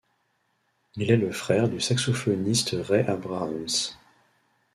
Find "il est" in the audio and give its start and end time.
0.95-1.15